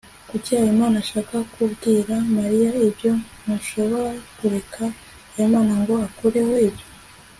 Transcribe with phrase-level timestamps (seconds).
[0.29, 3.11] kuki habimana ashaka kubwira mariya ibyo?
[3.41, 4.83] ntushobora kureka
[5.33, 6.85] habimana ngo akureho ibyo